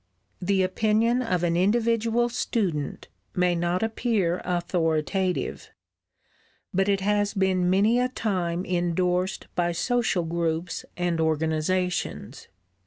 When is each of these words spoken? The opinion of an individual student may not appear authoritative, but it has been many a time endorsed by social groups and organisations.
The 0.41 0.63
opinion 0.63 1.21
of 1.21 1.43
an 1.43 1.55
individual 1.55 2.27
student 2.27 3.07
may 3.35 3.53
not 3.53 3.83
appear 3.83 4.41
authoritative, 4.43 5.69
but 6.73 6.89
it 6.89 7.01
has 7.01 7.35
been 7.35 7.69
many 7.69 7.99
a 7.99 8.09
time 8.09 8.65
endorsed 8.65 9.45
by 9.53 9.73
social 9.73 10.23
groups 10.23 10.85
and 10.97 11.21
organisations. 11.21 12.47